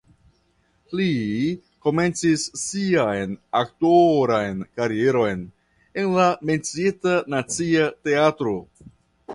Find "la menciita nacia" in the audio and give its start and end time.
6.19-7.87